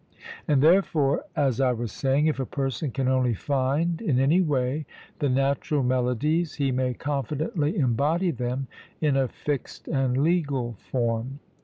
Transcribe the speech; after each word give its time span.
And 0.47 0.63
therefore, 0.63 1.25
as 1.35 1.61
I 1.61 1.73
was 1.73 1.91
saying, 1.91 2.25
if 2.25 2.39
a 2.39 2.45
person 2.47 2.89
can 2.89 3.07
only 3.07 3.35
find 3.35 4.01
in 4.01 4.17
any 4.19 4.41
way 4.41 4.87
the 5.19 5.29
natural 5.29 5.83
melodies, 5.83 6.55
he 6.55 6.71
may 6.71 6.95
confidently 6.95 7.77
embody 7.77 8.31
them 8.31 8.65
in 8.99 9.15
a 9.15 9.27
fixed 9.27 9.87
and 9.87 10.17
legal 10.17 10.73
form. 10.89 11.37